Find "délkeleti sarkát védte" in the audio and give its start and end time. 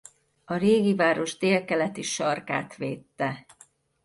1.37-3.45